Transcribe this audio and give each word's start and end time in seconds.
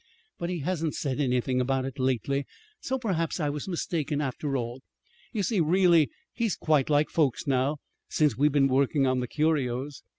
But 0.39 0.49
he 0.49 0.61
hasn't 0.61 0.95
said 0.95 1.19
anything 1.19 1.61
about 1.61 1.85
it 1.85 1.99
lately; 1.99 2.47
so 2.79 2.97
perhaps 2.97 3.39
I 3.39 3.49
was 3.49 3.67
mistaken, 3.67 4.19
after 4.19 4.57
all. 4.57 4.81
You 5.31 5.43
see, 5.43 5.59
really, 5.59 6.09
he's 6.33 6.55
quite 6.55 6.89
like 6.89 7.09
folks, 7.11 7.45
now, 7.45 7.77
since 8.09 8.35
we've 8.35 8.51
been 8.51 8.67
working 8.67 9.05
on 9.05 9.19
the 9.19 9.27
curios." 9.27 10.01